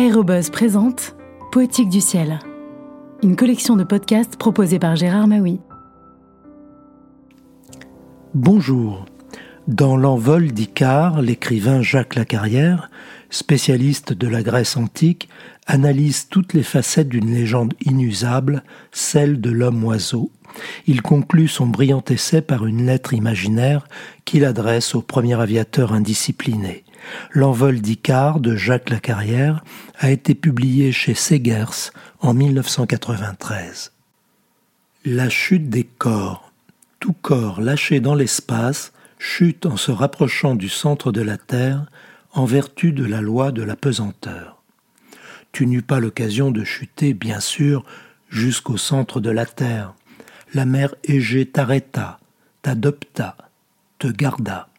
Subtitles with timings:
[0.00, 1.14] Aérobuzz présente
[1.52, 2.38] Poétique du ciel,
[3.22, 5.60] une collection de podcasts proposée par Gérard Maui.
[8.32, 9.04] Bonjour.
[9.68, 12.90] Dans L'envol d'Icare, l'écrivain Jacques Lacarrière,
[13.28, 15.28] spécialiste de la Grèce antique,
[15.66, 20.30] analyse toutes les facettes d'une légende inusable, celle de l'homme-oiseau.
[20.86, 23.86] Il conclut son brillant essai par une lettre imaginaire
[24.24, 26.84] qu'il adresse au premier aviateur indiscipliné.
[27.32, 29.64] L'envol d'Icare de Jacques Lacarrière
[29.98, 33.92] a été publié chez Segers en 1993.
[35.04, 36.52] La chute des corps.
[36.98, 41.86] Tout corps lâché dans l'espace chute en se rapprochant du centre de la Terre
[42.32, 44.62] en vertu de la loi de la pesanteur.
[45.52, 47.84] Tu n'eus pas l'occasion de chuter, bien sûr,
[48.28, 49.94] jusqu'au centre de la Terre.
[50.54, 52.18] La mer Égée t'arrêta,
[52.62, 53.36] t'adopta,
[53.98, 54.69] te garda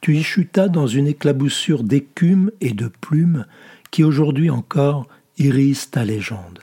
[0.00, 3.46] tu y chutas dans une éclaboussure d'écume et de plumes
[3.90, 5.06] qui aujourd'hui encore
[5.38, 6.60] irisent ta légende.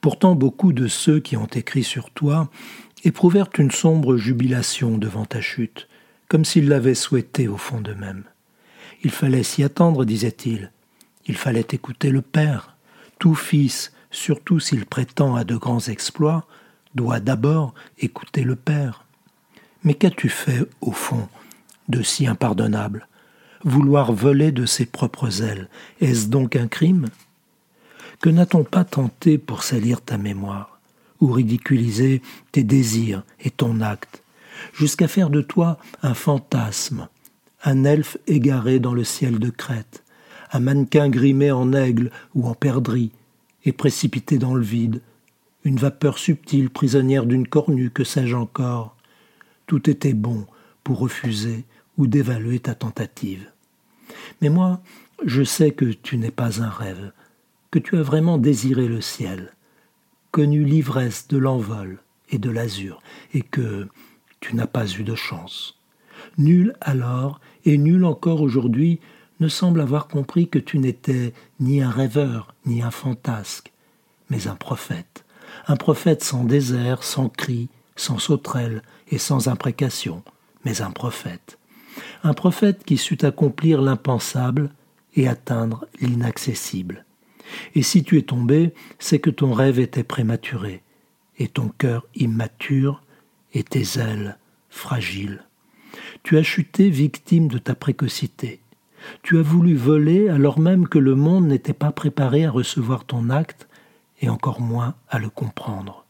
[0.00, 2.50] Pourtant beaucoup de ceux qui ont écrit sur toi
[3.04, 5.88] éprouvèrent une sombre jubilation devant ta chute,
[6.28, 8.24] comme s'ils l'avaient souhaité au fond d'eux-mêmes.
[9.02, 10.70] Il fallait s'y attendre, disait-il.
[11.26, 12.76] Il fallait écouter le Père.
[13.18, 16.46] Tout fils, surtout s'il prétend à de grands exploits,
[16.94, 19.04] doit d'abord écouter le Père.
[19.84, 21.28] Mais qu'as-tu fait, au fond,
[21.92, 23.06] de si impardonnable
[23.64, 25.68] Vouloir voler de ses propres ailes,
[26.00, 27.06] est-ce donc un crime?
[28.20, 30.80] Que n'a-t-on pas tenté pour salir ta mémoire,
[31.20, 34.24] ou ridiculiser tes désirs et ton acte,
[34.74, 37.06] jusqu'à faire de toi un fantasme,
[37.62, 40.02] un elfe égaré dans le ciel de Crète,
[40.50, 43.12] un mannequin grimé en aigle ou en perdrix,
[43.64, 45.02] et précipité dans le vide,
[45.62, 48.96] une vapeur subtile prisonnière d'une cornue, que sais-je encore?
[49.66, 50.46] Tout était bon
[50.82, 51.64] pour refuser
[51.98, 53.50] ou d'évaluer ta tentative.
[54.40, 54.80] Mais moi,
[55.24, 57.12] je sais que tu n'es pas un rêve,
[57.70, 59.52] que tu as vraiment désiré le ciel,
[60.30, 61.98] connu l'ivresse de l'envol
[62.30, 63.02] et de l'azur,
[63.34, 63.88] et que
[64.40, 65.78] tu n'as pas eu de chance.
[66.38, 69.00] Nul alors, et nul encore aujourd'hui,
[69.40, 73.72] ne semble avoir compris que tu n'étais ni un rêveur, ni un fantasque,
[74.30, 75.24] mais un prophète,
[75.66, 80.22] un prophète sans désert, sans cri, sans sauterelle et sans imprécation,
[80.64, 81.58] mais un prophète,
[82.22, 84.70] un prophète qui sut accomplir l'impensable
[85.14, 87.04] et atteindre l'inaccessible.
[87.74, 90.82] Et si tu es tombé, c'est que ton rêve était prématuré,
[91.38, 93.02] et ton cœur immature,
[93.52, 94.38] et tes ailes
[94.70, 95.44] fragiles.
[96.22, 98.60] Tu as chuté victime de ta précocité.
[99.22, 103.28] Tu as voulu voler alors même que le monde n'était pas préparé à recevoir ton
[103.28, 103.68] acte,
[104.20, 106.06] et encore moins à le comprendre.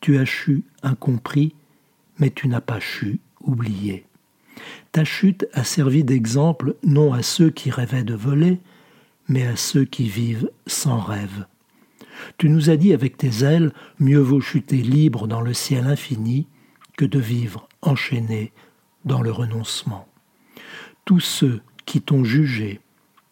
[0.00, 1.54] Tu as chu incompris,
[2.18, 4.04] mais tu n'as pas chu oublié.
[4.92, 8.58] Ta chute a servi d'exemple non à ceux qui rêvaient de voler,
[9.28, 11.46] mais à ceux qui vivent sans rêve.
[12.38, 16.46] Tu nous as dit avec tes ailes, mieux vaut chuter libre dans le ciel infini
[16.96, 18.52] que de vivre enchaîné
[19.04, 20.06] dans le renoncement.
[21.04, 22.80] Tous ceux qui t'ont jugé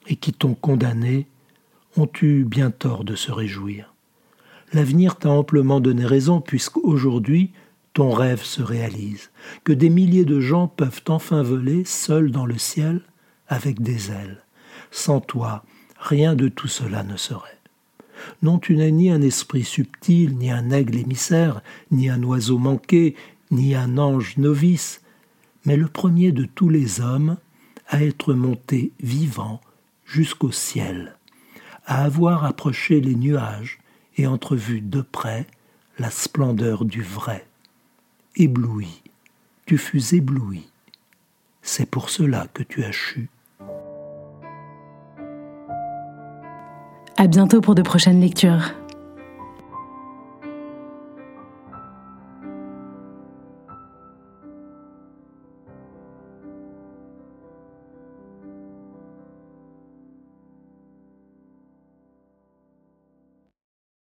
[0.07, 1.27] et qui t'ont condamné
[1.97, 3.93] ont eu bien tort de se réjouir.
[4.73, 7.53] L'avenir t'a amplement donné raison, puisqu'aujourd'hui,
[7.93, 9.31] ton rêve se réalise,
[9.65, 13.03] que des milliers de gens peuvent enfin voler seuls dans le ciel
[13.49, 14.45] avec des ailes.
[14.91, 15.65] Sans toi,
[15.99, 17.59] rien de tout cela ne serait.
[18.43, 21.61] Non, tu n'es ni un esprit subtil, ni un aigle émissaire,
[21.91, 23.15] ni un oiseau manqué,
[23.51, 25.01] ni un ange novice,
[25.65, 27.37] mais le premier de tous les hommes
[27.89, 29.61] à être monté vivant
[30.05, 31.17] jusqu'au ciel,
[31.87, 33.79] à avoir approché les nuages
[34.17, 35.47] et entrevu de près
[35.99, 37.48] la splendeur du vrai
[38.37, 39.03] ébloui,
[39.67, 40.67] tu fus ébloui.
[41.63, 43.29] C'est pour cela que tu as chu.
[47.17, 48.73] À bientôt pour de prochaines lectures.